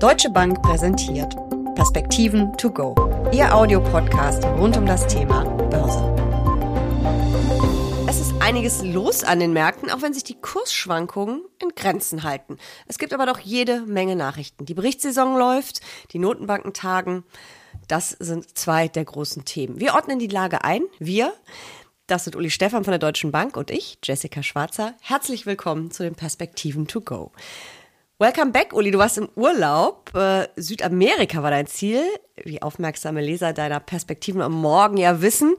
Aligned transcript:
Deutsche 0.00 0.30
Bank 0.30 0.62
präsentiert 0.62 1.36
Perspektiven 1.74 2.56
to 2.56 2.70
go. 2.70 2.94
Ihr 3.34 3.54
Audiopodcast 3.54 4.42
rund 4.44 4.74
um 4.78 4.86
das 4.86 5.06
Thema 5.06 5.44
Börse. 5.44 6.02
Es 8.08 8.18
ist 8.18 8.32
einiges 8.40 8.82
los 8.82 9.24
an 9.24 9.40
den 9.40 9.52
Märkten, 9.52 9.90
auch 9.90 10.00
wenn 10.00 10.14
sich 10.14 10.24
die 10.24 10.40
Kursschwankungen 10.40 11.44
in 11.60 11.68
Grenzen 11.76 12.22
halten. 12.22 12.56
Es 12.86 12.96
gibt 12.96 13.12
aber 13.12 13.26
doch 13.26 13.40
jede 13.40 13.82
Menge 13.82 14.16
Nachrichten. 14.16 14.64
Die 14.64 14.72
Berichtssaison 14.72 15.36
läuft, 15.36 15.82
die 16.12 16.18
Notenbanken 16.18 16.72
tagen. 16.72 17.22
Das 17.86 18.08
sind 18.08 18.56
zwei 18.56 18.88
der 18.88 19.04
großen 19.04 19.44
Themen. 19.44 19.80
Wir 19.80 19.92
ordnen 19.92 20.18
die 20.18 20.28
Lage 20.28 20.64
ein. 20.64 20.80
Wir, 20.98 21.34
das 22.06 22.24
sind 22.24 22.36
Uli 22.36 22.48
Stefan 22.48 22.84
von 22.84 22.92
der 22.92 22.98
Deutschen 22.98 23.32
Bank 23.32 23.58
und 23.58 23.70
ich, 23.70 23.98
Jessica 24.02 24.42
Schwarzer. 24.42 24.94
Herzlich 25.02 25.44
willkommen 25.44 25.90
zu 25.90 26.04
den 26.04 26.14
Perspektiven 26.14 26.86
to 26.86 27.02
go. 27.02 27.32
Welcome 28.20 28.52
back, 28.52 28.74
Uli. 28.74 28.90
Du 28.90 28.98
warst 28.98 29.16
im 29.16 29.30
Urlaub. 29.34 30.14
Äh, 30.14 30.46
Südamerika 30.54 31.42
war 31.42 31.50
dein 31.50 31.66
Ziel, 31.66 32.02
wie 32.44 32.60
aufmerksame 32.60 33.22
Leser 33.22 33.54
deiner 33.54 33.80
Perspektiven 33.80 34.42
am 34.42 34.52
Morgen 34.52 34.98
ja 34.98 35.22
wissen. 35.22 35.56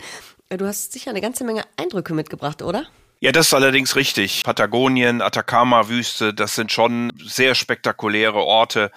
Äh, 0.47 0.57
du 0.57 0.67
hast 0.67 0.91
sicher 0.91 1.09
eine 1.09 1.21
ganze 1.21 1.43
Menge 1.43 1.63
Eindrücke 1.75 2.13
mitgebracht, 2.13 2.61
oder? 2.61 2.85
Ja, 3.19 3.31
das 3.31 3.47
ist 3.47 3.55
allerdings 3.55 3.95
richtig. 3.95 4.43
Patagonien, 4.43 5.23
Atacama-Wüste, 5.23 6.35
das 6.35 6.53
sind 6.53 6.71
schon 6.71 7.11
sehr 7.25 7.55
spektakuläre 7.55 8.38
Orte. 8.38 8.91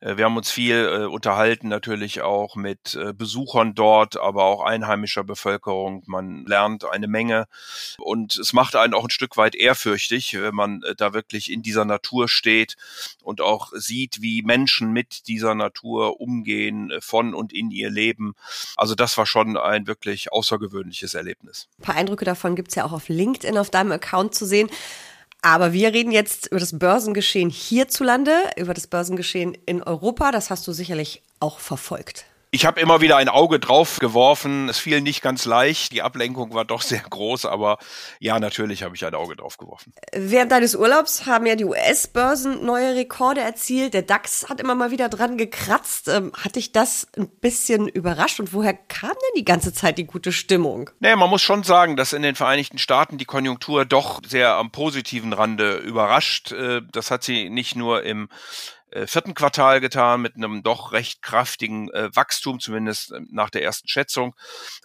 Äh, 0.00 0.16
wir 0.16 0.24
haben 0.24 0.36
uns 0.36 0.50
viel 0.50 0.76
äh, 0.76 1.04
unterhalten, 1.06 1.68
natürlich 1.68 2.22
auch 2.22 2.56
mit 2.56 2.94
äh, 2.94 3.12
Besuchern 3.12 3.74
dort, 3.74 4.16
aber 4.18 4.44
auch 4.44 4.62
einheimischer 4.62 5.24
Bevölkerung. 5.24 6.02
Man 6.06 6.44
lernt 6.46 6.84
eine 6.84 7.08
Menge 7.08 7.46
und 7.98 8.36
es 8.36 8.52
macht 8.52 8.76
einen 8.76 8.94
auch 8.94 9.04
ein 9.04 9.10
Stück 9.10 9.36
weit 9.36 9.54
ehrfürchtig, 9.54 10.40
wenn 10.40 10.54
man 10.54 10.82
da 10.96 11.12
wirklich 11.12 11.50
in 11.50 11.62
dieser 11.62 11.84
Natur 11.84 12.28
steht 12.28 12.76
und 13.22 13.40
auch 13.40 13.72
sieht, 13.74 14.22
wie 14.22 14.42
Menschen 14.42 14.92
mit 14.92 15.26
dieser 15.28 15.54
Natur 15.54 16.20
umgehen, 16.20 16.92
von 17.00 17.34
und 17.34 17.52
in 17.52 17.70
ihr 17.70 17.90
Leben. 17.90 18.34
Also 18.76 18.94
das 18.94 19.16
war 19.18 19.26
schon 19.26 19.56
ein 19.56 19.86
wirklich 19.86 20.32
außergewöhnliches 20.32 21.14
Erlebnis. 21.14 21.68
Ein 21.78 21.82
paar 21.82 21.94
Eindrücke 21.96 22.24
davon 22.24 22.56
gibt's 22.56 22.74
ja 22.74 22.84
auch 22.84 22.92
auf 22.92 23.08
LinkedIn 23.08 23.58
auf 23.58 23.70
deinem 23.70 23.92
Account 23.92 24.34
zu 24.34 24.46
sehen. 24.46 24.70
Aber 25.42 25.72
wir 25.72 25.92
reden 25.92 26.12
jetzt 26.12 26.48
über 26.48 26.60
das 26.60 26.78
Börsengeschehen 26.78 27.50
hierzulande, 27.50 28.32
über 28.56 28.74
das 28.74 28.86
Börsengeschehen 28.86 29.56
in 29.66 29.82
Europa. 29.82 30.32
Das 30.32 30.50
hast 30.50 30.66
du 30.68 30.72
sicherlich 30.72 31.22
auch 31.40 31.58
verfolgt. 31.58 32.26
Ich 32.52 32.66
habe 32.66 32.80
immer 32.80 33.00
wieder 33.00 33.16
ein 33.16 33.28
Auge 33.28 33.60
drauf 33.60 34.00
geworfen. 34.00 34.68
Es 34.68 34.78
fiel 34.78 35.00
nicht 35.00 35.22
ganz 35.22 35.44
leicht. 35.44 35.92
Die 35.92 36.02
Ablenkung 36.02 36.52
war 36.52 36.64
doch 36.64 36.82
sehr 36.82 36.98
groß, 36.98 37.46
aber 37.46 37.78
ja, 38.18 38.40
natürlich 38.40 38.82
habe 38.82 38.96
ich 38.96 39.04
ein 39.04 39.14
Auge 39.14 39.36
drauf 39.36 39.56
geworfen. 39.56 39.92
Während 40.12 40.50
deines 40.50 40.74
Urlaubs 40.74 41.26
haben 41.26 41.46
ja 41.46 41.54
die 41.54 41.64
US-Börsen 41.64 42.66
neue 42.66 42.96
Rekorde 42.96 43.40
erzielt. 43.40 43.94
Der 43.94 44.02
DAX 44.02 44.48
hat 44.48 44.58
immer 44.58 44.74
mal 44.74 44.90
wieder 44.90 45.08
dran 45.08 45.38
gekratzt. 45.38 46.08
Ähm, 46.08 46.32
hat 46.36 46.56
dich 46.56 46.72
das 46.72 47.06
ein 47.16 47.28
bisschen 47.28 47.86
überrascht? 47.86 48.40
Und 48.40 48.52
woher 48.52 48.74
kam 48.74 49.10
denn 49.10 49.36
die 49.36 49.44
ganze 49.44 49.72
Zeit 49.72 49.96
die 49.96 50.06
gute 50.06 50.32
Stimmung? 50.32 50.90
Naja, 50.98 51.14
man 51.14 51.30
muss 51.30 51.42
schon 51.42 51.62
sagen, 51.62 51.96
dass 51.96 52.12
in 52.12 52.22
den 52.22 52.34
Vereinigten 52.34 52.78
Staaten 52.78 53.16
die 53.16 53.26
Konjunktur 53.26 53.84
doch 53.84 54.20
sehr 54.26 54.54
am 54.54 54.72
positiven 54.72 55.32
Rande 55.32 55.76
überrascht. 55.76 56.50
Äh, 56.50 56.82
das 56.90 57.12
hat 57.12 57.22
sie 57.22 57.48
nicht 57.48 57.76
nur 57.76 58.02
im 58.02 58.28
äh, 58.90 59.06
vierten 59.06 59.34
Quartal 59.34 59.80
getan 59.80 60.20
mit 60.20 60.36
einem 60.36 60.62
doch 60.62 60.92
recht 60.92 61.22
kraftigen 61.22 61.90
äh, 61.90 62.14
Wachstum, 62.14 62.60
zumindest 62.60 63.12
äh, 63.12 63.20
nach 63.30 63.50
der 63.50 63.62
ersten 63.62 63.88
Schätzung. 63.88 64.34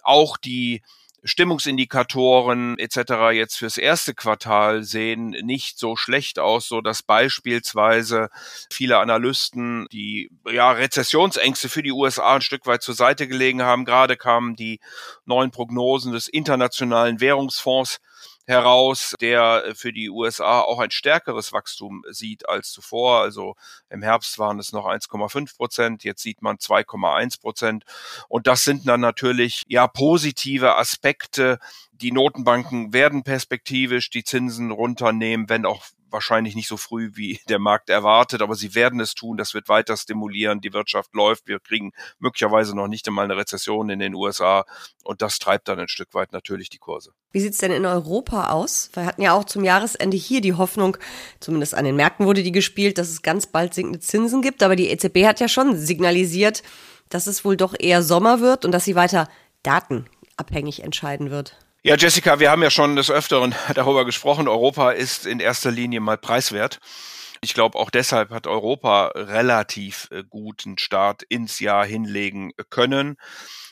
Auch 0.02 0.36
die 0.36 0.82
Stimmungsindikatoren 1.26 2.78
etc. 2.78 3.32
jetzt 3.32 3.56
fürs 3.56 3.78
erste 3.78 4.14
Quartal 4.14 4.84
sehen 4.84 5.30
nicht 5.30 5.78
so 5.78 5.96
schlecht 5.96 6.38
aus, 6.38 6.68
so 6.68 6.80
dass 6.80 7.02
beispielsweise 7.02 8.28
viele 8.70 8.98
Analysten 8.98 9.88
die 9.90 10.30
ja, 10.48 10.70
Rezessionsängste 10.70 11.68
für 11.68 11.82
die 11.82 11.90
USA 11.90 12.36
ein 12.36 12.42
Stück 12.42 12.66
weit 12.66 12.82
zur 12.82 12.94
Seite 12.94 13.26
gelegen 13.26 13.62
haben. 13.62 13.84
Gerade 13.84 14.16
kamen 14.16 14.54
die 14.54 14.78
neuen 15.24 15.50
Prognosen 15.50 16.12
des 16.12 16.28
Internationalen 16.28 17.20
Währungsfonds 17.20 17.98
heraus, 18.46 19.14
der 19.20 19.64
äh, 19.66 19.74
für 19.74 19.92
die 19.92 20.08
USA 20.10 20.60
auch 20.60 20.78
ein 20.78 20.90
stärkeres 20.90 21.52
Wachstum 21.52 22.04
sieht 22.10 22.48
als 22.48 22.70
zuvor. 22.70 23.20
Also 23.20 23.56
im 23.90 24.02
Herbst 24.02 24.38
waren 24.38 24.58
es 24.58 24.72
noch 24.72 24.86
1,5 24.86 25.56
Prozent, 25.56 26.04
jetzt 26.04 26.22
sieht 26.22 26.42
man 26.42 26.56
2,1 26.56 27.40
Prozent. 27.40 27.84
Und 28.28 28.46
das 28.46 28.64
sind 28.64 28.86
dann 28.88 29.00
natürlich 29.00 29.64
ja 29.68 29.86
positive 29.86 30.76
Aspekte. 30.76 31.58
Die 31.92 32.12
Notenbanken 32.12 32.92
werden 32.92 33.24
perspektivisch 33.24 34.10
die 34.10 34.24
Zinsen 34.24 34.70
runternehmen, 34.70 35.48
wenn 35.48 35.66
auch 35.66 35.84
wahrscheinlich 36.10 36.54
nicht 36.54 36.68
so 36.68 36.76
früh, 36.76 37.10
wie 37.14 37.40
der 37.48 37.58
Markt 37.58 37.90
erwartet, 37.90 38.42
aber 38.42 38.54
sie 38.54 38.74
werden 38.74 39.00
es 39.00 39.14
tun. 39.14 39.36
Das 39.36 39.54
wird 39.54 39.68
weiter 39.68 39.96
stimulieren. 39.96 40.60
Die 40.60 40.72
Wirtschaft 40.72 41.14
läuft. 41.14 41.46
Wir 41.46 41.60
kriegen 41.60 41.92
möglicherweise 42.18 42.74
noch 42.74 42.88
nicht 42.88 43.06
einmal 43.08 43.24
eine 43.24 43.36
Rezession 43.36 43.90
in 43.90 43.98
den 43.98 44.14
USA 44.14 44.64
und 45.04 45.22
das 45.22 45.38
treibt 45.38 45.68
dann 45.68 45.78
ein 45.78 45.88
Stück 45.88 46.14
weit 46.14 46.32
natürlich 46.32 46.68
die 46.68 46.78
Kurse. 46.78 47.12
Wie 47.32 47.40
sieht's 47.40 47.58
denn 47.58 47.72
in 47.72 47.86
Europa 47.86 48.50
aus? 48.50 48.90
Wir 48.94 49.06
hatten 49.06 49.22
ja 49.22 49.32
auch 49.32 49.44
zum 49.44 49.64
Jahresende 49.64 50.16
hier 50.16 50.40
die 50.40 50.54
Hoffnung, 50.54 50.96
zumindest 51.40 51.74
an 51.74 51.84
den 51.84 51.96
Märkten 51.96 52.26
wurde 52.26 52.42
die 52.42 52.52
gespielt, 52.52 52.98
dass 52.98 53.08
es 53.08 53.22
ganz 53.22 53.46
bald 53.46 53.74
sinkende 53.74 54.00
Zinsen 54.00 54.42
gibt, 54.42 54.62
aber 54.62 54.76
die 54.76 54.88
EZB 54.88 55.26
hat 55.26 55.40
ja 55.40 55.48
schon 55.48 55.76
signalisiert, 55.76 56.62
dass 57.08 57.26
es 57.26 57.44
wohl 57.44 57.56
doch 57.56 57.74
eher 57.78 58.02
Sommer 58.02 58.40
wird 58.40 58.64
und 58.64 58.72
dass 58.72 58.84
sie 58.84 58.94
weiter 58.94 59.28
datenabhängig 59.62 60.82
entscheiden 60.82 61.30
wird. 61.30 61.56
Ja, 61.86 61.94
Jessica, 61.96 62.40
wir 62.40 62.50
haben 62.50 62.64
ja 62.64 62.70
schon 62.70 62.96
des 62.96 63.12
Öfteren 63.12 63.54
darüber 63.76 64.04
gesprochen. 64.04 64.48
Europa 64.48 64.90
ist 64.90 65.24
in 65.24 65.38
erster 65.38 65.70
Linie 65.70 66.00
mal 66.00 66.18
preiswert. 66.18 66.80
Ich 67.42 67.54
glaube, 67.54 67.78
auch 67.78 67.90
deshalb 67.90 68.30
hat 68.30 68.48
Europa 68.48 69.12
relativ 69.14 70.08
äh, 70.10 70.24
guten 70.28 70.78
Start 70.78 71.22
ins 71.22 71.60
Jahr 71.60 71.86
hinlegen 71.86 72.50
können. 72.70 73.16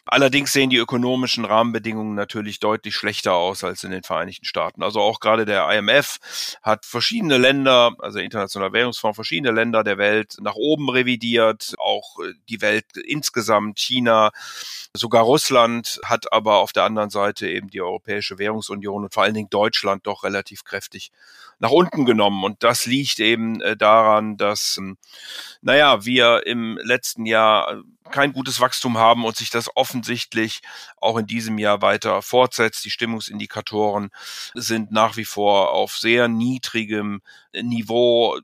Allerdings 0.07 0.53
sehen 0.53 0.71
die 0.71 0.77
ökonomischen 0.77 1.45
Rahmenbedingungen 1.45 2.15
natürlich 2.15 2.61
deutlich 2.61 2.95
schlechter 2.95 3.33
aus 3.33 3.65
als 3.65 3.83
in 3.85 3.91
den 3.91 4.03
Vereinigten 4.03 4.45
Staaten. 4.45 4.85
Also 4.85 5.01
auch 5.01 5.19
gerade 5.19 5.45
der 5.47 5.69
IMF 5.71 6.19
hat 6.63 6.85
verschiedene 6.85 7.39
Länder, 7.39 7.97
also 7.99 8.19
der 8.19 8.25
Internationale 8.25 8.73
Währungsfonds, 8.73 9.17
verschiedene 9.17 9.51
Länder 9.51 9.83
der 9.83 9.99
Welt 9.99 10.37
nach 10.41 10.55
oben 10.55 10.91
revidiert, 10.91 11.75
auch 11.95 12.21
äh, 12.21 12.33
die 12.49 12.61
Welt 12.61 12.97
insgesamt, 12.97 13.79
China, 13.79 14.31
sogar 14.93 15.25
Russland 15.25 16.01
hat 16.05 16.33
aber 16.33 16.59
auf 16.59 16.73
der 16.73 16.85
anderen 16.85 17.11
Seite 17.11 17.49
eben 17.49 17.69
die 17.69 17.81
Europäische 17.81 18.39
Währungsunion 18.39 19.05
und 19.05 19.15
vor 19.15 19.23
allen 19.23 19.35
Dingen 19.35 19.51
Deutschland 19.51 20.07
doch 20.07 20.25
relativ 20.25 20.65
kräftig 20.65 21.11
nach 21.59 21.71
unten 21.71 22.05
genommen. 22.05 22.45
Und 22.45 22.63
das 22.63 22.87
liegt 22.87 23.21
eben 23.21 23.61
äh, 23.61 23.77
daran, 23.77 24.37
dass, 24.37 24.77
ähm, 24.79 24.97
naja, 25.63 26.05
wir 26.05 26.47
im 26.47 26.79
letzten 26.83 27.27
Jahr 27.27 27.73
äh, 27.73 28.11
kein 28.11 28.33
gutes 28.33 28.61
Wachstum 28.61 28.99
haben 28.99 29.25
und 29.25 29.37
sich 29.37 29.51
das 29.51 29.75
offensichtlich 29.77 30.61
auch 31.01 31.17
in 31.17 31.27
diesem 31.27 31.59
Jahr 31.59 31.83
weiter 31.83 32.23
fortsetzt. 32.23 32.85
Die 32.85 32.91
Stimmungsindikatoren 32.91 34.11
sind 34.55 34.93
nach 34.93 35.17
wie 35.17 35.25
vor 35.25 35.73
auf 35.73 35.97
sehr 35.97 36.29
niedrigem 36.29 37.23
Niveau 37.53 38.39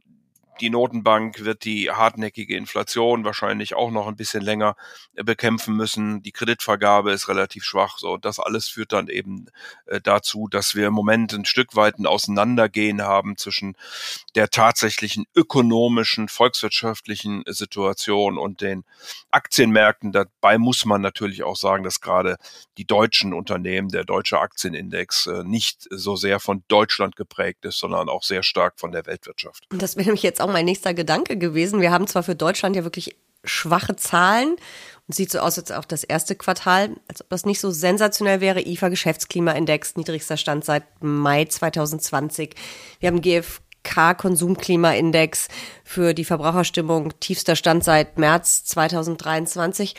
die 0.60 0.70
Notenbank 0.70 1.44
wird 1.44 1.64
die 1.64 1.90
hartnäckige 1.90 2.56
Inflation 2.56 3.24
wahrscheinlich 3.24 3.74
auch 3.74 3.90
noch 3.90 4.06
ein 4.06 4.16
bisschen 4.16 4.42
länger 4.42 4.76
äh, 5.14 5.24
bekämpfen 5.24 5.74
müssen. 5.74 6.22
Die 6.22 6.32
Kreditvergabe 6.32 7.12
ist 7.12 7.28
relativ 7.28 7.64
schwach. 7.64 7.98
So, 7.98 8.16
das 8.16 8.38
alles 8.38 8.68
führt 8.68 8.92
dann 8.92 9.08
eben 9.08 9.46
äh, 9.86 10.00
dazu, 10.00 10.48
dass 10.48 10.74
wir 10.74 10.88
im 10.88 10.92
Moment 10.92 11.32
ein 11.32 11.44
Stück 11.44 11.76
weit 11.76 11.98
ein 11.98 12.06
Auseinandergehen 12.06 13.02
haben 13.02 13.36
zwischen 13.36 13.76
der 14.34 14.50
tatsächlichen 14.50 15.26
ökonomischen, 15.34 16.28
volkswirtschaftlichen 16.28 17.42
Situation 17.46 18.38
und 18.38 18.60
den 18.60 18.84
Aktienmärkten. 19.30 20.12
Dabei 20.12 20.58
muss 20.58 20.84
man 20.84 21.00
natürlich 21.00 21.42
auch 21.42 21.56
sagen, 21.56 21.84
dass 21.84 22.00
gerade 22.00 22.36
die 22.76 22.84
deutschen 22.84 23.32
Unternehmen, 23.32 23.88
der 23.88 24.04
deutsche 24.04 24.38
Aktienindex, 24.38 25.26
äh, 25.26 25.44
nicht 25.44 25.86
so 25.90 26.16
sehr 26.16 26.40
von 26.40 26.62
Deutschland 26.68 27.16
geprägt 27.16 27.64
ist, 27.64 27.78
sondern 27.78 28.08
auch 28.08 28.22
sehr 28.22 28.42
stark 28.42 28.78
von 28.78 28.92
der 28.92 29.06
Weltwirtschaft. 29.06 29.66
Das 29.70 29.96
wäre 29.96 30.06
nämlich 30.06 30.22
jetzt 30.22 30.40
auch 30.40 30.49
mein 30.50 30.64
nächster 30.64 30.94
Gedanke 30.94 31.36
gewesen. 31.36 31.80
Wir 31.80 31.90
haben 31.90 32.06
zwar 32.06 32.22
für 32.22 32.34
Deutschland 32.34 32.76
ja 32.76 32.84
wirklich 32.84 33.16
schwache 33.44 33.96
Zahlen 33.96 34.56
und 35.06 35.14
sieht 35.14 35.30
so 35.30 35.40
aus, 35.40 35.58
als 35.58 35.72
auch 35.72 35.84
das 35.84 36.04
erste 36.04 36.34
Quartal, 36.36 36.90
als 37.08 37.20
ob 37.20 37.28
das 37.30 37.46
nicht 37.46 37.60
so 37.60 37.70
sensationell 37.70 38.40
wäre. 38.40 38.60
IFA 38.60 38.88
Geschäftsklimaindex, 38.88 39.96
niedrigster 39.96 40.36
Stand 40.36 40.64
seit 40.64 40.84
Mai 41.00 41.46
2020. 41.46 42.54
Wir 43.00 43.08
haben 43.08 43.20
GfK 43.20 44.14
Konsumklimaindex 44.14 45.48
für 45.84 46.14
die 46.14 46.24
Verbraucherstimmung, 46.24 47.18
tiefster 47.18 47.56
Stand 47.56 47.82
seit 47.82 48.18
März 48.18 48.64
2023. 48.66 49.94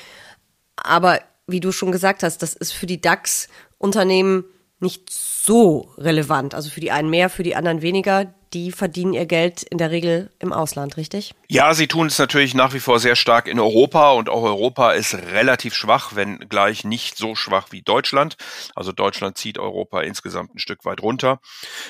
Aber 0.75 1.19
wie 1.47 1.59
du 1.59 1.71
schon 1.71 1.92
gesagt 1.92 2.24
hast, 2.24 2.42
das 2.42 2.54
ist 2.54 2.71
für 2.71 2.86
die 2.86 3.01
DAX-Unternehmen 3.01 4.45
nicht 4.80 5.09
so 5.12 5.92
relevant. 5.97 6.56
Also 6.56 6.69
für 6.69 6.80
die 6.80 6.92
einen 6.92 7.09
mehr, 7.09 7.30
für 7.30 7.44
die 7.44 7.56
anderen 7.56 7.81
weniger 7.81 8.33
die 8.53 8.71
verdienen 8.71 9.13
ihr 9.13 9.25
Geld 9.25 9.63
in 9.63 9.77
der 9.77 9.92
Regel 9.92 10.30
im 10.39 10.51
Ausland, 10.51 10.98
richtig? 10.98 11.33
Ja, 11.48 11.74
sie 11.74 11.88
tun 11.88 12.07
es 12.07 12.19
natürlich 12.19 12.53
nach 12.53 12.74
wie 12.74 12.80
vor 12.80 13.00
sehr 13.00 13.15
stark 13.15 13.48
in 13.48 13.59
Europa 13.59 14.12
und 14.12 14.30
auch 14.30 14.44
Europa 14.44 14.92
ist 14.92 15.13
relativ 15.13 15.74
schwach, 15.74 16.15
wenn 16.15 16.39
gleich 16.39 16.83
nicht 16.83 17.18
so 17.18 17.36
schwach 17.36 17.68
wie 17.71 17.81
Deutschland. 17.81 18.38
Also 18.75 18.92
Deutschland 18.92 19.38
zieht 19.38 19.57
Europa 19.57 20.01
insgesamt 20.01 20.56
ein 20.56 20.59
Stück 20.59 20.86
weit 20.86 21.01
runter. 21.01 21.39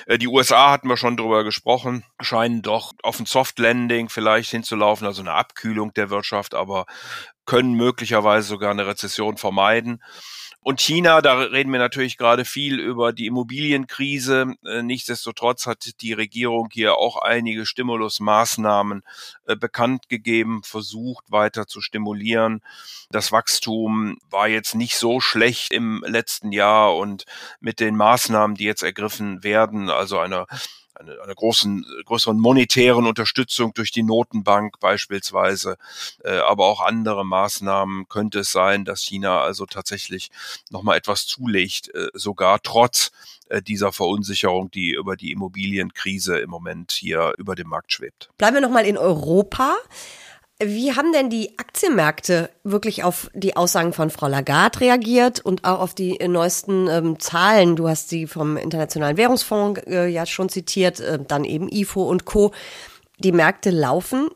Äh, 0.06 0.18
die 0.18 0.28
USA 0.28 0.70
hatten 0.70 0.88
wir 0.88 0.96
schon 0.96 1.16
drüber 1.16 1.44
gesprochen, 1.44 2.04
scheinen 2.20 2.62
doch 2.62 2.92
auf 3.02 3.18
ein 3.18 3.26
Soft 3.26 3.58
Landing 3.58 4.08
vielleicht 4.08 4.50
hinzulaufen, 4.50 5.06
also 5.06 5.22
eine 5.22 5.34
Abkühlung 5.34 5.92
der 5.94 6.10
Wirtschaft, 6.10 6.54
aber 6.54 6.86
können 7.44 7.74
möglicherweise 7.74 8.48
sogar 8.48 8.70
eine 8.70 8.86
Rezession 8.86 9.36
vermeiden. 9.36 10.00
Und 10.64 10.80
China, 10.80 11.20
da 11.22 11.34
reden 11.34 11.72
wir 11.72 11.80
natürlich 11.80 12.16
gerade 12.16 12.44
viel 12.44 12.78
über 12.78 13.12
die 13.12 13.26
Immobilienkrise. 13.26 14.54
Äh, 14.64 14.82
nichtsdestotrotz 14.84 15.66
hat 15.66 16.00
die 16.00 16.12
Regierung 16.12 16.68
hier 16.70 16.98
auch 16.98 17.16
einige 17.16 17.66
Stimulusmaßnahmen 17.66 19.02
äh, 19.46 19.56
bekannt 19.56 20.08
gegeben, 20.08 20.62
versucht 20.62 21.24
weiter 21.32 21.66
zu 21.66 21.80
stimulieren. 21.80 22.60
Das 23.10 23.32
Wachstum 23.32 24.18
war 24.30 24.46
jetzt 24.46 24.76
nicht 24.76 24.96
so 24.96 25.18
schlecht 25.18 25.72
im 25.72 26.04
letzten 26.06 26.52
Jahr 26.52 26.96
und 26.96 27.24
mit 27.58 27.80
den 27.80 27.96
Maßnahmen, 27.96 28.56
die 28.56 28.64
jetzt 28.64 28.84
ergriffen 28.84 29.42
werden, 29.42 29.90
also 29.90 30.20
einer 30.20 30.46
eine, 31.02 31.20
einer 31.20 31.34
großen, 31.34 31.84
größeren 32.04 32.38
monetären 32.38 33.06
Unterstützung 33.06 33.74
durch 33.74 33.90
die 33.90 34.02
Notenbank 34.02 34.80
beispielsweise, 34.80 35.76
äh, 36.24 36.38
aber 36.38 36.66
auch 36.66 36.80
andere 36.80 37.24
Maßnahmen 37.24 38.08
könnte 38.08 38.40
es 38.40 38.52
sein, 38.52 38.84
dass 38.84 39.02
China 39.02 39.40
also 39.40 39.66
tatsächlich 39.66 40.30
nochmal 40.70 40.96
etwas 40.96 41.26
zulegt, 41.26 41.94
äh, 41.94 42.08
sogar 42.14 42.60
trotz 42.62 43.12
äh, 43.48 43.62
dieser 43.62 43.92
Verunsicherung, 43.92 44.70
die 44.70 44.92
über 44.92 45.16
die 45.16 45.32
Immobilienkrise 45.32 46.38
im 46.38 46.50
Moment 46.50 46.92
hier 46.92 47.34
über 47.38 47.54
dem 47.54 47.68
Markt 47.68 47.92
schwebt. 47.92 48.30
Bleiben 48.38 48.56
wir 48.56 48.60
nochmal 48.60 48.86
in 48.86 48.98
Europa. 48.98 49.76
Wie 50.64 50.94
haben 50.94 51.12
denn 51.12 51.30
die 51.30 51.58
Aktienmärkte 51.58 52.50
wirklich 52.62 53.04
auf 53.04 53.30
die 53.34 53.56
Aussagen 53.56 53.92
von 53.92 54.10
Frau 54.10 54.28
Lagarde 54.28 54.80
reagiert 54.80 55.40
und 55.40 55.64
auch 55.64 55.80
auf 55.80 55.94
die 55.94 56.18
neuesten 56.26 56.88
ähm, 56.88 57.18
Zahlen? 57.18 57.76
Du 57.76 57.88
hast 57.88 58.08
sie 58.08 58.26
vom 58.26 58.56
Internationalen 58.56 59.16
Währungsfonds 59.16 59.82
äh, 59.86 60.06
ja 60.06 60.26
schon 60.26 60.48
zitiert, 60.48 61.00
äh, 61.00 61.18
dann 61.26 61.44
eben 61.44 61.68
IFO 61.68 62.02
und 62.02 62.24
Co. 62.24 62.52
Die 63.18 63.32
Märkte 63.32 63.70
laufen 63.70 64.28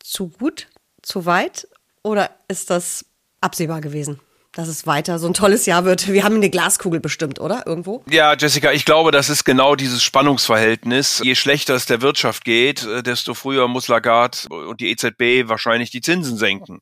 zu 0.00 0.28
gut, 0.28 0.68
zu 1.02 1.26
weit 1.26 1.68
oder 2.02 2.30
ist 2.48 2.70
das 2.70 3.04
absehbar 3.40 3.80
gewesen? 3.80 4.20
Dass 4.54 4.68
es 4.68 4.86
weiter 4.86 5.18
so 5.18 5.26
ein 5.26 5.34
tolles 5.34 5.66
Jahr 5.66 5.84
wird. 5.84 6.08
Wir 6.08 6.24
haben 6.24 6.36
eine 6.36 6.48
Glaskugel 6.48 7.00
bestimmt, 7.00 7.40
oder? 7.40 7.66
Irgendwo? 7.66 8.04
Ja, 8.08 8.34
Jessica, 8.36 8.72
ich 8.72 8.84
glaube, 8.84 9.10
das 9.10 9.28
ist 9.28 9.44
genau 9.44 9.74
dieses 9.74 10.02
Spannungsverhältnis. 10.02 11.20
Je 11.22 11.34
schlechter 11.34 11.74
es 11.74 11.86
der 11.86 12.00
Wirtschaft 12.02 12.44
geht, 12.44 12.84
äh, 12.84 13.02
desto 13.02 13.34
früher 13.34 13.68
muss 13.68 13.88
Lagarde 13.88 14.38
und 14.48 14.80
die 14.80 14.90
EZB 14.90 15.48
wahrscheinlich 15.48 15.90
die 15.90 16.00
Zinsen 16.00 16.36
senken. 16.36 16.80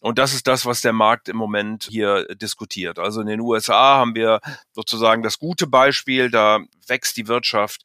Und 0.00 0.18
das 0.18 0.34
ist 0.34 0.46
das, 0.46 0.66
was 0.66 0.82
der 0.82 0.92
Markt 0.92 1.28
im 1.28 1.36
Moment 1.36 1.88
hier 1.90 2.26
diskutiert. 2.34 2.98
Also 2.98 3.22
in 3.22 3.26
den 3.26 3.40
USA 3.40 3.96
haben 3.96 4.14
wir 4.14 4.40
sozusagen 4.72 5.22
das 5.22 5.38
gute 5.38 5.66
Beispiel, 5.66 6.30
da 6.30 6.60
wächst 6.86 7.16
die 7.16 7.28
Wirtschaft 7.28 7.82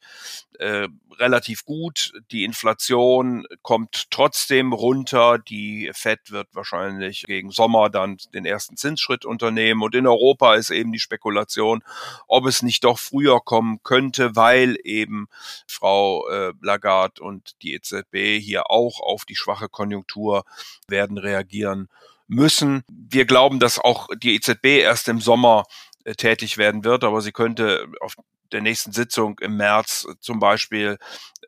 äh, 0.58 0.88
relativ 1.18 1.64
gut. 1.64 2.12
Die 2.30 2.44
Inflation 2.44 3.46
kommt 3.62 4.10
trotzdem 4.10 4.72
runter. 4.72 5.38
Die 5.38 5.90
Fed 5.92 6.30
wird 6.30 6.48
wahrscheinlich 6.52 7.24
gegen 7.24 7.50
Sommer 7.50 7.90
dann 7.90 8.18
den 8.34 8.44
ersten 8.44 8.76
Zinsschritt 8.76 9.21
unternehmen. 9.24 9.82
Und 9.82 9.94
in 9.94 10.06
Europa 10.06 10.54
ist 10.54 10.70
eben 10.70 10.92
die 10.92 10.98
Spekulation, 10.98 11.82
ob 12.28 12.46
es 12.46 12.62
nicht 12.62 12.84
doch 12.84 12.98
früher 12.98 13.40
kommen 13.40 13.82
könnte, 13.82 14.36
weil 14.36 14.78
eben 14.84 15.28
Frau 15.66 16.28
äh, 16.28 16.52
Lagarde 16.60 17.22
und 17.22 17.60
die 17.62 17.74
EZB 17.74 18.40
hier 18.40 18.70
auch 18.70 19.00
auf 19.00 19.24
die 19.24 19.36
schwache 19.36 19.68
Konjunktur 19.68 20.44
werden 20.88 21.18
reagieren 21.18 21.88
müssen. 22.28 22.84
Wir 22.88 23.24
glauben, 23.24 23.60
dass 23.60 23.78
auch 23.78 24.08
die 24.16 24.34
EZB 24.34 24.80
erst 24.80 25.08
im 25.08 25.20
Sommer 25.20 25.64
äh, 26.04 26.14
tätig 26.14 26.58
werden 26.58 26.84
wird, 26.84 27.04
aber 27.04 27.20
sie 27.20 27.32
könnte 27.32 27.86
auf 28.00 28.14
der 28.52 28.60
nächsten 28.60 28.92
Sitzung 28.92 29.38
im 29.40 29.56
März 29.56 30.06
zum 30.20 30.38
Beispiel 30.38 30.98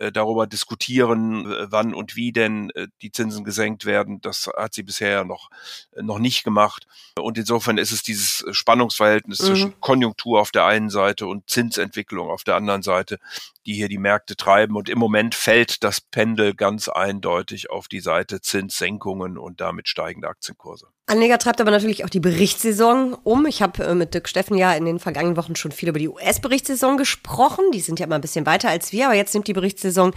äh, 0.00 0.10
darüber 0.10 0.48
diskutieren, 0.48 1.50
äh, 1.50 1.70
wann 1.70 1.94
und 1.94 2.16
wie 2.16 2.32
denn 2.32 2.70
äh, 2.70 2.88
die 3.00 3.12
Zinsen 3.12 3.44
gesenkt 3.44 3.84
werden. 3.84 4.20
Das 4.20 4.50
hat 4.56 4.74
sie 4.74 4.82
bisher 4.82 5.24
noch, 5.24 5.50
noch 5.94 6.18
nicht 6.18 6.42
gemacht. 6.42 6.86
Und 7.16 7.38
insofern 7.38 7.78
ist 7.78 7.92
es 7.92 8.02
dieses 8.02 8.44
Spannungsverhältnis 8.50 9.40
mhm. 9.40 9.46
zwischen 9.46 9.80
Konjunktur 9.80 10.40
auf 10.40 10.50
der 10.50 10.64
einen 10.64 10.90
Seite 10.90 11.28
und 11.28 11.48
Zinsentwicklung 11.48 12.28
auf 12.28 12.42
der 12.42 12.56
anderen 12.56 12.82
Seite, 12.82 13.20
die 13.66 13.74
hier 13.74 13.88
die 13.88 13.98
Märkte 13.98 14.34
treiben. 14.36 14.74
Und 14.74 14.88
im 14.88 14.98
Moment 14.98 15.36
fällt 15.36 15.84
das 15.84 16.00
Pendel 16.00 16.54
ganz 16.54 16.88
eindeutig 16.88 17.70
auf 17.70 17.86
die 17.86 18.00
Seite 18.00 18.40
Zinssenkungen 18.40 19.38
und 19.38 19.60
damit 19.60 19.88
steigende 19.88 20.28
Aktienkurse. 20.28 20.88
Anleger 21.06 21.38
treibt 21.38 21.60
aber 21.60 21.70
natürlich 21.70 22.04
auch 22.04 22.08
die 22.08 22.20
Berichtssaison 22.20 23.14
um. 23.24 23.44
Ich 23.44 23.60
habe 23.60 23.84
äh, 23.84 23.94
mit 23.94 24.14
Dirk 24.14 24.28
Steffen 24.28 24.56
ja 24.56 24.72
in 24.72 24.86
den 24.86 24.98
vergangenen 24.98 25.36
Wochen 25.36 25.54
schon 25.54 25.70
viel 25.70 25.90
über 25.90 25.98
die 25.98 26.08
US-Berichtssaison 26.08 26.96
gesprochen. 26.96 27.64
Die 27.74 27.80
sind 27.80 28.00
ja 28.00 28.06
immer 28.06 28.14
ein 28.14 28.22
bisschen 28.22 28.46
weiter 28.46 28.70
als 28.70 28.90
wir, 28.92 29.06
aber 29.06 29.14
jetzt 29.14 29.34
nimmt 29.34 29.46
die 29.46 29.52
Berichtssaison 29.52 30.14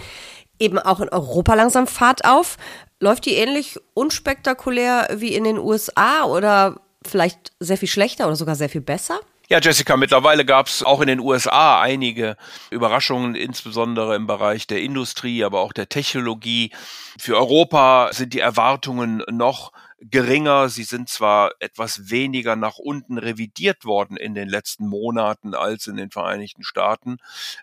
eben 0.60 0.80
auch 0.80 1.02
in 1.02 1.10
Europa 1.10 1.56
langsam 1.56 1.88
Fahrt 1.88 2.24
auf. 2.24 2.58
Läuft 3.02 3.26
die 3.26 3.36
ähnlich 3.36 3.78
unspektakulär 3.94 5.10
wie 5.14 5.36
in 5.36 5.44
den 5.44 5.58
USA 5.58 6.24
oder 6.24 6.80
vielleicht 7.06 7.52
sehr 7.60 7.78
viel 7.78 7.90
schlechter 7.90 8.26
oder 8.26 8.38
sogar 8.38 8.56
sehr 8.56 8.70
viel 8.70 8.82
besser? 8.82 9.20
Ja, 9.50 9.60
Jessica, 9.62 9.96
mittlerweile 9.96 10.44
gab 10.44 10.68
es 10.68 10.84
auch 10.84 11.00
in 11.00 11.08
den 11.08 11.22
USA 11.22 11.80
einige 11.80 12.36
Überraschungen, 12.70 13.34
insbesondere 13.34 14.16
im 14.16 14.28
Bereich 14.28 14.68
der 14.68 14.82
Industrie, 14.82 15.44
aber 15.46 15.62
auch 15.62 15.72
der 15.72 15.88
Technologie. 15.88 16.72
Für 17.18 17.38
Europa 17.38 18.10
sind 18.12 18.34
die 18.34 18.42
Erwartungen 18.42 19.24
noch 19.32 19.72
geringer. 20.00 20.70
Sie 20.70 20.84
sind 20.84 21.10
zwar 21.10 21.52
etwas 21.60 22.10
weniger 22.10 22.56
nach 22.56 22.78
unten 22.78 23.18
revidiert 23.18 23.86
worden 23.86 24.18
in 24.18 24.36
den 24.36 24.48
letzten 24.48 24.88
Monaten 24.88 25.56
als 25.56 25.88
in 25.88 25.98
den 25.98 26.12
Vereinigten 26.12 26.64
Staaten, 26.64 27.18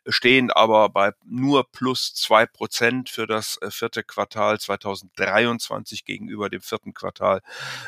stehen 0.06 0.50
aber 0.50 0.88
bei 0.88 1.12
nur 1.24 1.70
plus 1.70 2.14
zwei 2.14 2.46
Prozent 2.46 3.08
für 3.08 3.26
das 3.26 3.58
äh, 3.62 3.70
vierte 3.70 4.02
Quartal 4.02 4.58
2023 4.58 6.04
gegenüber 6.04 6.50
dem 6.50 6.60
vierten 6.60 6.92
Quartal 6.92 7.40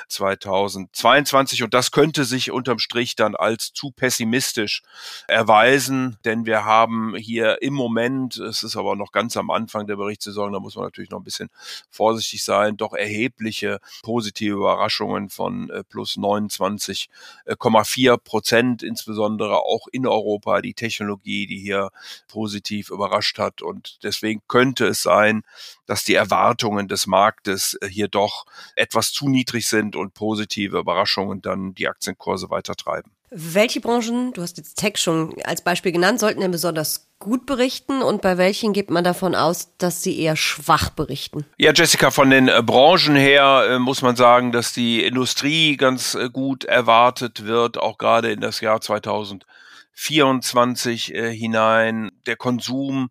2022. 0.09 1.63
Und 1.63 1.75
das 1.75 1.91
könnte 1.91 2.25
sich 2.25 2.51
unterm 2.51 2.79
Strich 2.79 3.17
dann 3.17 3.35
als 3.35 3.73
zu 3.73 3.91
pessimistisch 3.91 4.83
erweisen, 5.27 6.19
denn 6.25 6.47
wir 6.47 6.65
haben 6.65 7.17
hier 7.17 7.63
im 7.63 7.75
Moment, 7.75 8.37
es 8.37 8.63
ist 8.63 8.77
aber 8.77 8.97
noch 8.97 9.13
ganz 9.13 9.37
am 9.37 9.51
Anfang 9.51 9.87
der 9.87 9.97
Berichtssaison, 9.97 10.53
da 10.53 10.61
muss 10.61 10.77
man 10.77 10.85
natürlich 10.85 11.11
noch 11.11 11.21
ein 11.21 11.25
bisschen 11.25 11.51
vorsichtig 11.91 12.45
sein, 12.45 12.77
doch 12.77 12.93
erhebliche 12.93 13.81
positive 14.03 14.36
positive 14.37 14.57
Überraschungen 14.57 15.31
von 15.31 15.71
äh, 15.71 15.83
plus 15.83 16.19
29,4 16.19 18.19
Prozent, 18.19 18.83
insbesondere 18.83 19.61
auch 19.61 19.87
in 19.91 20.07
Europa 20.07 20.61
die 20.61 20.75
Technologie, 20.75 21.47
die 21.47 21.59
hier 21.59 21.91
positiv 22.29 22.91
überrascht 22.91 23.39
hat. 23.39 23.63
Und 23.63 24.01
deswegen 24.03 24.43
könnte 24.47 24.87
es 24.87 25.03
sein, 25.03 25.43
dass 25.87 26.05
die 26.05 26.15
Erwartungen 26.15 26.89
des 26.89 27.07
Marktes 27.07 27.79
äh, 27.81 27.89
hier 27.89 28.09
doch 28.09 28.45
etwas 28.75 29.13
zu 29.13 29.29
niedrig 29.29 29.67
sind 29.67 29.97
und 29.97 30.13
positive 30.13 30.79
Überraschungen 30.79 31.41
dann 31.41 31.75
die 31.75 31.89
Aktienkurse 31.89 32.51
weiter 32.51 32.75
treiben. 32.75 33.13
Welche 33.39 33.83
Branchen, 33.83 34.33
du 34.33 34.41
hast 34.41 34.57
jetzt 34.57 34.77
Tech 34.77 34.97
schon 34.97 35.35
als 35.45 35.61
Beispiel 35.61 35.93
genannt, 35.93 36.21
sollten 36.21 36.41
denn 36.41 36.51
besonders 36.51 37.11
gut 37.19 37.45
berichten 37.45 38.01
und 38.01 38.23
bei 38.23 38.39
welchen 38.39 38.73
geht 38.73 38.91
man 38.91 39.05
davon 39.05 39.35
aus, 39.35 39.77
dass 39.77 40.03
sie 40.03 40.19
eher 40.19 40.37
schwach 40.37 40.89
berichten? 40.89 41.45
Ja, 41.59 41.75
Jessica, 41.75 42.11
von 42.11 42.31
den 42.31 42.49
äh, 42.49 42.63
Branchen 42.65 43.15
her 43.15 43.67
äh, 43.69 43.79
muss 43.79 44.01
man 44.01 44.17
sagen, 44.17 44.53
dass 44.53 44.73
die 44.73 45.05
Industrie 45.05 45.77
ganz 45.77 46.15
äh, 46.15 46.31
gut 46.31 46.65
erwartet 46.65 47.45
wird, 47.45 47.77
auch 47.77 47.99
gerade 47.99 48.33
in 48.33 48.41
das 48.41 48.63
Jahr 48.63 48.81
2024 48.81 51.05
hinein. 51.05 52.13
Der 52.25 52.37
Konsum 52.37 53.11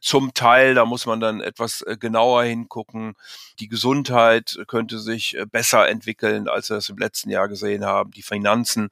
zum 0.00 0.34
Teil, 0.34 0.74
da 0.74 0.84
muss 0.84 1.06
man 1.06 1.20
dann 1.20 1.40
etwas 1.40 1.82
äh, 1.82 1.96
genauer 1.98 2.44
hingucken. 2.44 3.14
Die 3.58 3.68
Gesundheit 3.68 4.58
könnte 4.66 4.98
sich 4.98 5.36
äh, 5.36 5.46
besser 5.46 5.88
entwickeln, 5.88 6.48
als 6.48 6.70
wir 6.70 6.76
es 6.76 6.88
im 6.88 6.98
letzten 6.98 7.30
Jahr 7.30 7.48
gesehen 7.48 7.84
haben. 7.84 8.10
Die 8.12 8.22
Finanzen 8.22 8.90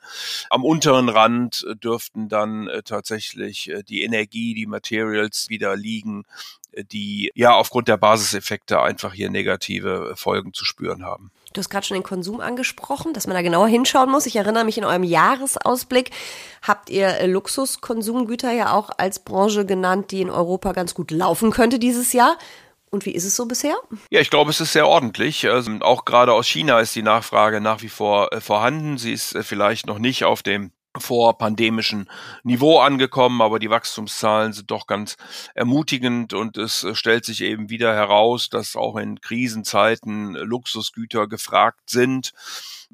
am 0.51 0.65
unteren 0.65 1.09
Rand 1.09 1.67
dürften 1.83 2.29
dann 2.29 2.69
tatsächlich 2.85 3.73
die 3.89 4.03
Energie, 4.03 4.55
die 4.55 4.67
Materials 4.67 5.49
wieder 5.49 5.77
liegen, 5.77 6.25
die 6.93 7.31
ja 7.35 7.55
aufgrund 7.55 7.89
der 7.89 7.97
Basiseffekte 7.97 8.81
einfach 8.81 9.13
hier 9.15 9.31
negative 9.31 10.15
Folgen 10.17 10.53
zu 10.53 10.65
spüren 10.65 11.05
haben. 11.05 11.31
Du 11.53 11.61
hast 11.61 11.71
gerade 11.71 11.87
schon 11.87 11.97
den 11.97 12.03
Konsum 12.03 12.41
angesprochen, 12.41 13.15
dass 13.15 13.27
man 13.27 13.35
da 13.35 13.43
genauer 13.43 13.69
hinschauen 13.69 14.11
muss. 14.11 14.27
Ich 14.27 14.37
erinnere 14.37 14.65
mich 14.65 14.77
in 14.77 14.85
eurem 14.85 15.03
Jahresausblick 15.03 16.11
habt 16.63 16.91
ihr 16.91 17.09
äh, 17.09 17.27
Luxuskonsumgüter 17.27 18.53
ja 18.53 18.73
auch 18.73 18.91
als 18.99 19.21
Branche 19.21 19.65
genannt, 19.65 20.11
die 20.11 20.21
in 20.21 20.31
Europa 20.31 20.73
ganz 20.73 20.95
gut 20.95 21.11
laufen 21.11 21.51
könnte 21.51 21.79
dieses 21.79 22.13
Jahr. 22.13 22.37
Und 22.91 23.05
wie 23.05 23.13
ist 23.13 23.25
es 23.25 23.37
so 23.37 23.47
bisher? 23.47 23.77
Ja, 24.11 24.21
ich 24.21 24.31
glaube, 24.31 24.51
es 24.51 24.61
ist 24.61 24.73
sehr 24.73 24.87
ordentlich. 24.87 25.49
Also 25.49 25.71
auch 25.81 26.05
gerade 26.05 26.33
aus 26.33 26.47
China 26.47 26.81
ist 26.81 26.95
die 26.95 27.03
Nachfrage 27.03 27.61
nach 27.61 27.83
wie 27.83 27.89
vor 27.89 28.33
äh, 28.33 28.41
vorhanden. 28.41 28.99
Sie 28.99 29.13
ist 29.13 29.35
äh, 29.35 29.43
vielleicht 29.43 29.87
noch 29.87 29.99
nicht 29.99 30.25
auf 30.25 30.43
dem 30.43 30.71
vor 30.97 31.39
pandemischen 31.39 32.09
Niveau 32.43 32.81
angekommen, 32.81 33.43
aber 33.43 33.59
die 33.59 33.71
Wachstumszahlen 33.71 34.53
sind 34.53 34.71
doch 34.71 34.87
ganz 34.87 35.17
ermutigend 35.55 36.33
und 36.33 36.57
es 36.57 36.83
äh, 36.85 36.95
stellt 36.95 37.25
sich 37.25 37.43
eben 37.43 37.71
wieder 37.71 37.95
heraus, 37.95 38.49
dass 38.49 38.75
auch 38.75 38.97
in 38.97 39.21
Krisenzeiten 39.21 40.35
Luxusgüter 40.35 41.29
gefragt 41.29 41.91
sind 41.91 42.33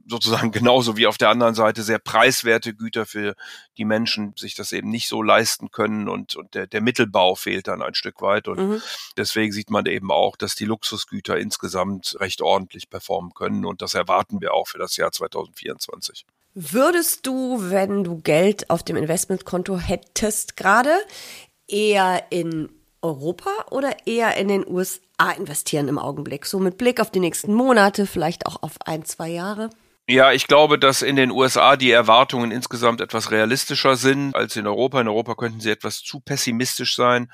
sozusagen 0.06 0.50
genauso 0.52 0.96
wie 0.96 1.06
auf 1.06 1.18
der 1.18 1.30
anderen 1.30 1.54
Seite 1.54 1.82
sehr 1.82 1.98
preiswerte 1.98 2.74
Güter 2.74 3.06
für 3.06 3.34
die 3.78 3.84
Menschen 3.84 4.34
sich 4.36 4.54
das 4.54 4.72
eben 4.72 4.90
nicht 4.90 5.08
so 5.08 5.22
leisten 5.22 5.70
können 5.70 6.08
und, 6.08 6.36
und 6.36 6.54
der, 6.54 6.66
der 6.66 6.80
Mittelbau 6.80 7.34
fehlt 7.34 7.68
dann 7.68 7.82
ein 7.82 7.94
Stück 7.94 8.20
weit. 8.20 8.48
Und 8.48 8.58
mhm. 8.58 8.82
deswegen 9.16 9.52
sieht 9.52 9.70
man 9.70 9.86
eben 9.86 10.10
auch, 10.10 10.36
dass 10.36 10.54
die 10.54 10.64
Luxusgüter 10.64 11.38
insgesamt 11.38 12.16
recht 12.20 12.42
ordentlich 12.42 12.90
performen 12.90 13.34
können 13.34 13.64
und 13.64 13.82
das 13.82 13.94
erwarten 13.94 14.40
wir 14.40 14.54
auch 14.54 14.68
für 14.68 14.78
das 14.78 14.96
Jahr 14.96 15.12
2024. 15.12 16.26
Würdest 16.54 17.26
du, 17.26 17.58
wenn 17.70 18.04
du 18.04 18.20
Geld 18.20 18.70
auf 18.70 18.84
dem 18.84 18.96
Investmentkonto 18.96 19.76
hättest, 19.76 20.56
gerade 20.56 20.92
eher 21.66 22.26
in 22.30 22.68
Europa 23.02 23.50
oder 23.72 24.06
eher 24.06 24.36
in 24.36 24.46
den 24.46 24.64
USA 24.64 25.32
investieren 25.36 25.88
im 25.88 25.98
Augenblick? 25.98 26.46
So 26.46 26.60
mit 26.60 26.78
Blick 26.78 27.00
auf 27.00 27.10
die 27.10 27.18
nächsten 27.18 27.52
Monate, 27.52 28.06
vielleicht 28.06 28.46
auch 28.46 28.62
auf 28.62 28.74
ein, 28.84 29.04
zwei 29.04 29.30
Jahre? 29.30 29.70
Ja, 30.06 30.30
ich 30.30 30.46
glaube, 30.46 30.78
dass 30.78 31.02
in 31.02 31.16
den 31.16 31.32
USA 31.32 31.76
die 31.76 31.90
Erwartungen 31.90 32.52
insgesamt 32.52 33.00
etwas 33.00 33.32
realistischer 33.32 33.96
sind 33.96 34.36
als 34.36 34.54
in 34.54 34.68
Europa. 34.68 35.00
In 35.00 35.08
Europa 35.08 35.34
könnten 35.34 35.60
sie 35.60 35.70
etwas 35.70 36.02
zu 36.02 36.20
pessimistisch 36.20 36.94
sein. 36.94 37.32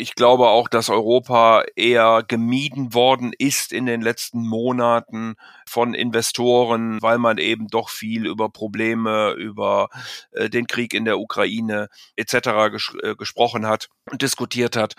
Ich 0.00 0.14
glaube 0.14 0.46
auch, 0.46 0.68
dass 0.68 0.90
Europa 0.90 1.64
eher 1.74 2.22
gemieden 2.22 2.94
worden 2.94 3.32
ist 3.36 3.72
in 3.72 3.84
den 3.84 4.00
letzten 4.00 4.46
Monaten 4.46 5.34
von 5.66 5.92
Investoren, 5.92 7.02
weil 7.02 7.18
man 7.18 7.38
eben 7.38 7.66
doch 7.66 7.88
viel 7.88 8.24
über 8.24 8.48
Probleme, 8.48 9.32
über 9.32 9.88
äh, 10.30 10.48
den 10.48 10.68
Krieg 10.68 10.94
in 10.94 11.04
der 11.04 11.18
Ukraine 11.18 11.88
etc. 12.14 12.70
Ges 12.70 12.92
äh, 13.02 13.16
gesprochen 13.16 13.66
hat 13.66 13.88
und 14.08 14.22
diskutiert 14.22 14.76
hat. 14.76 14.94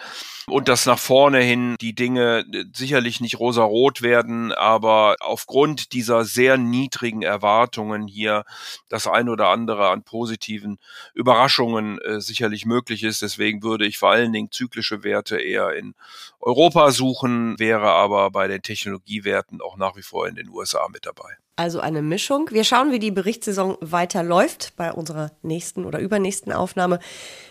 Und 0.47 0.67
dass 0.67 0.85
nach 0.85 0.99
vorne 0.99 1.39
hin 1.39 1.77
die 1.79 1.95
Dinge 1.95 2.45
äh, 2.51 2.65
sicherlich 2.73 3.21
nicht 3.21 3.39
rosarot 3.39 4.01
werden, 4.01 4.51
aber 4.51 5.15
aufgrund 5.21 5.93
dieser 5.93 6.25
sehr 6.25 6.57
niedrigen 6.57 7.21
Erwartungen 7.21 8.05
hier 8.05 8.43
das 8.89 9.07
ein 9.07 9.29
oder 9.29 9.47
andere 9.47 9.89
an 9.91 10.03
positiven 10.03 10.77
Überraschungen 11.13 11.99
äh, 11.99 12.19
sicherlich 12.19 12.65
möglich 12.65 13.03
ist. 13.03 13.21
Deswegen 13.21 13.63
würde 13.63 13.85
ich 13.85 13.97
vor 13.97 14.11
allen 14.11 14.33
Dingen 14.33 14.51
zyklische 14.89 15.03
Werte 15.03 15.37
eher 15.37 15.73
in 15.73 15.93
Europa 16.39 16.91
suchen, 16.91 17.57
wäre 17.59 17.89
aber 17.89 18.31
bei 18.31 18.47
den 18.47 18.61
Technologiewerten 18.61 19.61
auch 19.61 19.77
nach 19.77 19.95
wie 19.95 20.01
vor 20.01 20.27
in 20.27 20.35
den 20.35 20.49
USA 20.49 20.87
mit 20.91 21.05
dabei. 21.05 21.37
Also 21.55 21.79
eine 21.81 22.01
Mischung. 22.01 22.49
Wir 22.51 22.63
schauen, 22.63 22.91
wie 22.91 22.99
die 22.99 23.11
Berichtssaison 23.11 23.77
weiter 23.81 24.23
läuft 24.23 24.75
bei 24.77 24.93
unserer 24.93 25.31
nächsten 25.41 25.85
oder 25.85 25.99
übernächsten 25.99 26.53
Aufnahme. 26.53 26.99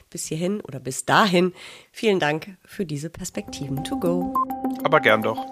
Bis 0.09 0.27
hierhin 0.27 0.61
oder 0.63 0.81
bis 0.81 1.05
dahin. 1.05 1.53
Vielen 1.93 2.19
Dank 2.19 2.57
für 2.65 2.87
diese 2.87 3.11
Perspektiven 3.11 3.85
to 3.85 3.99
go. 3.99 4.35
Aber 4.83 5.01
gern 5.01 5.21
doch. 5.21 5.47